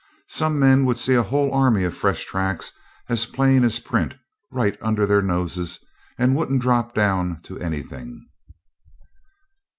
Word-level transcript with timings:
Some 0.29 0.57
men 0.57 0.85
would 0.85 0.97
see 0.97 1.13
a 1.13 1.21
whole 1.21 1.53
army 1.53 1.83
of 1.83 1.95
fresh 1.95 2.25
tracks, 2.25 2.71
as 3.07 3.27
plain 3.27 3.63
as 3.63 3.77
print, 3.77 4.15
right 4.49 4.75
under 4.81 5.05
their 5.05 5.21
noses 5.21 5.77
and 6.17 6.35
wouldn't 6.35 6.63
drop 6.63 6.95
down 6.95 7.39
to 7.43 7.59
anything. 7.59 8.23